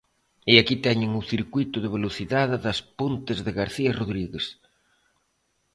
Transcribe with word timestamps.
E 0.51 0.53
aquí 0.61 0.75
teñen 0.85 1.11
o 1.21 1.27
circuíto 1.31 1.77
de 1.83 1.93
velocidade 1.97 2.55
das 2.65 2.79
Pontes 2.99 3.39
de 3.45 3.51
García 3.59 3.91
Rodríguez. 3.99 4.45